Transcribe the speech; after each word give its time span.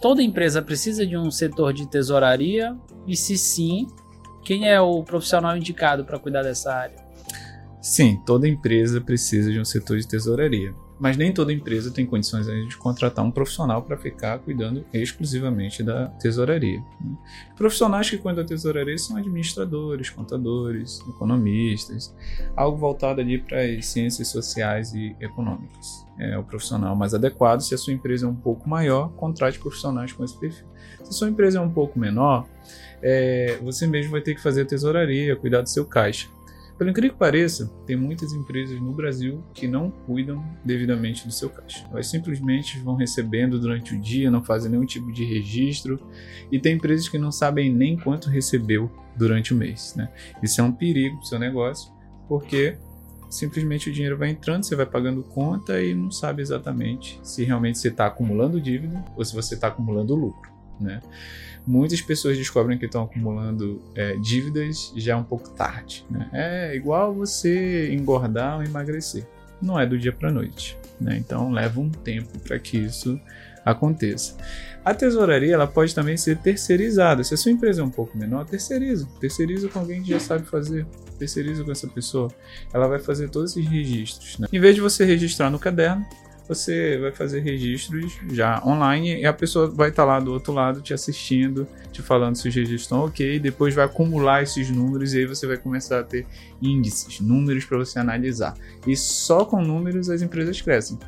toda 0.00 0.22
empresa 0.22 0.62
precisa 0.62 1.06
de 1.06 1.16
um 1.16 1.30
setor 1.30 1.72
de 1.72 1.86
tesouraria? 1.88 2.76
E 3.06 3.16
se 3.16 3.36
sim, 3.36 3.86
quem 4.42 4.68
é 4.68 4.80
o 4.80 5.02
profissional 5.02 5.56
indicado 5.56 6.04
para 6.04 6.18
cuidar 6.18 6.42
dessa 6.42 6.72
área? 6.72 6.96
Sim, 7.80 8.20
toda 8.26 8.46
empresa 8.48 9.00
precisa 9.00 9.50
de 9.50 9.58
um 9.58 9.64
setor 9.64 9.98
de 9.98 10.06
tesouraria 10.06 10.74
mas 11.00 11.16
nem 11.16 11.32
toda 11.32 11.50
empresa 11.50 11.90
tem 11.90 12.04
condições 12.04 12.46
de 12.46 12.76
contratar 12.76 13.24
um 13.24 13.30
profissional 13.30 13.82
para 13.82 13.96
ficar 13.96 14.38
cuidando 14.38 14.84
exclusivamente 14.92 15.82
da 15.82 16.08
tesouraria. 16.08 16.78
Né? 17.00 17.16
Profissionais 17.56 18.10
que 18.10 18.18
cuidam 18.18 18.42
da 18.42 18.46
tesouraria 18.46 18.98
são 18.98 19.16
administradores, 19.16 20.10
contadores, 20.10 21.00
economistas, 21.08 22.14
algo 22.54 22.76
voltado 22.76 23.22
ali 23.22 23.38
para 23.38 23.62
as 23.62 23.86
ciências 23.86 24.28
sociais 24.28 24.92
e 24.92 25.16
econômicas. 25.18 26.06
É 26.18 26.36
o 26.36 26.44
profissional 26.44 26.94
mais 26.94 27.14
adequado. 27.14 27.60
Se 27.62 27.74
a 27.74 27.78
sua 27.78 27.94
empresa 27.94 28.26
é 28.26 28.28
um 28.28 28.36
pouco 28.36 28.68
maior, 28.68 29.08
contrate 29.12 29.58
profissionais 29.58 30.12
com 30.12 30.22
esse 30.22 30.38
perfil. 30.38 30.66
Se 31.02 31.08
a 31.08 31.12
sua 31.12 31.30
empresa 31.30 31.60
é 31.60 31.62
um 31.62 31.70
pouco 31.70 31.98
menor, 31.98 32.46
é, 33.02 33.58
você 33.62 33.86
mesmo 33.86 34.10
vai 34.10 34.20
ter 34.20 34.34
que 34.34 34.42
fazer 34.42 34.62
a 34.62 34.66
tesouraria, 34.66 35.34
cuidar 35.34 35.62
do 35.62 35.68
seu 35.70 35.86
caixa. 35.86 36.28
Pelo 36.80 36.88
incrível 36.88 37.12
que 37.12 37.18
pareça, 37.18 37.70
tem 37.84 37.94
muitas 37.94 38.32
empresas 38.32 38.80
no 38.80 38.94
Brasil 38.94 39.44
que 39.52 39.68
não 39.68 39.90
cuidam 39.90 40.42
devidamente 40.64 41.26
do 41.26 41.30
seu 41.30 41.50
caixa. 41.50 41.86
Elas 41.92 42.06
simplesmente 42.06 42.78
vão 42.78 42.94
recebendo 42.94 43.60
durante 43.60 43.94
o 43.94 44.00
dia, 44.00 44.30
não 44.30 44.42
fazem 44.42 44.70
nenhum 44.70 44.86
tipo 44.86 45.12
de 45.12 45.22
registro, 45.22 46.00
e 46.50 46.58
tem 46.58 46.76
empresas 46.76 47.06
que 47.06 47.18
não 47.18 47.30
sabem 47.30 47.70
nem 47.70 47.98
quanto 47.98 48.30
recebeu 48.30 48.90
durante 49.14 49.52
o 49.52 49.56
mês. 49.58 49.94
Né? 49.94 50.08
Isso 50.42 50.58
é 50.58 50.64
um 50.64 50.72
perigo 50.72 51.16
para 51.16 51.24
o 51.24 51.26
seu 51.26 51.38
negócio, 51.38 51.92
porque 52.26 52.78
simplesmente 53.28 53.90
o 53.90 53.92
dinheiro 53.92 54.16
vai 54.16 54.30
entrando, 54.30 54.64
você 54.64 54.74
vai 54.74 54.86
pagando 54.86 55.22
conta 55.22 55.82
e 55.82 55.94
não 55.94 56.10
sabe 56.10 56.40
exatamente 56.40 57.20
se 57.22 57.44
realmente 57.44 57.76
você 57.76 57.88
está 57.88 58.06
acumulando 58.06 58.58
dívida 58.58 59.04
ou 59.14 59.22
se 59.22 59.34
você 59.34 59.52
está 59.52 59.68
acumulando 59.68 60.14
lucro. 60.14 60.50
Né? 60.80 61.00
Muitas 61.66 62.00
pessoas 62.00 62.36
descobrem 62.36 62.78
que 62.78 62.86
estão 62.86 63.04
acumulando 63.04 63.82
é, 63.94 64.16
dívidas 64.16 64.92
já 64.96 65.16
um 65.16 65.24
pouco 65.24 65.50
tarde. 65.50 66.04
Né? 66.10 66.28
É 66.32 66.76
igual 66.76 67.14
você 67.14 67.92
engordar 67.92 68.56
ou 68.56 68.64
emagrecer. 68.64 69.26
Não 69.60 69.78
é 69.78 69.86
do 69.86 69.98
dia 69.98 70.12
para 70.12 70.30
noite. 70.30 70.78
Né? 71.00 71.16
Então 71.18 71.50
leva 71.50 71.80
um 71.80 71.90
tempo 71.90 72.38
para 72.40 72.58
que 72.58 72.78
isso 72.78 73.20
aconteça. 73.64 74.36
A 74.84 74.94
tesouraria 74.94 75.54
ela 75.54 75.66
pode 75.66 75.94
também 75.94 76.16
ser 76.16 76.38
terceirizada. 76.38 77.22
Se 77.22 77.34
a 77.34 77.36
sua 77.36 77.52
empresa 77.52 77.82
é 77.82 77.84
um 77.84 77.90
pouco 77.90 78.16
menor, 78.16 78.46
terceiriza. 78.46 79.06
Terceiriza 79.20 79.68
com 79.68 79.78
alguém 79.78 80.02
que 80.02 80.10
já 80.10 80.20
sabe 80.20 80.46
fazer. 80.46 80.86
Terceiriza 81.18 81.62
com 81.62 81.70
essa 81.70 81.86
pessoa. 81.86 82.30
Ela 82.72 82.88
vai 82.88 82.98
fazer 82.98 83.28
todos 83.28 83.50
esses 83.50 83.68
registros. 83.68 84.38
Né? 84.38 84.48
Em 84.50 84.58
vez 84.58 84.74
de 84.74 84.80
você 84.80 85.04
registrar 85.04 85.50
no 85.50 85.58
caderno, 85.58 86.04
você 86.50 86.98
vai 86.98 87.12
fazer 87.12 87.38
registros 87.40 88.18
já 88.32 88.60
online 88.66 89.20
e 89.20 89.24
a 89.24 89.32
pessoa 89.32 89.70
vai 89.70 89.90
estar 89.90 90.02
tá 90.02 90.08
lá 90.08 90.18
do 90.18 90.32
outro 90.32 90.52
lado 90.52 90.80
te 90.80 90.92
assistindo, 90.92 91.64
te 91.92 92.02
falando 92.02 92.34
se 92.34 92.48
os 92.48 92.54
registros 92.54 92.82
estão 92.82 93.04
ok, 93.04 93.38
depois 93.38 93.72
vai 93.72 93.84
acumular 93.84 94.42
esses 94.42 94.68
números 94.68 95.14
e 95.14 95.18
aí 95.18 95.26
você 95.26 95.46
vai 95.46 95.56
começar 95.56 96.00
a 96.00 96.02
ter 96.02 96.26
índices, 96.60 97.20
números 97.20 97.64
para 97.64 97.78
você 97.78 98.00
analisar. 98.00 98.54
E 98.84 98.96
só 98.96 99.44
com 99.44 99.62
números 99.62 100.10
as 100.10 100.22
empresas 100.22 100.60
crescem. 100.60 100.98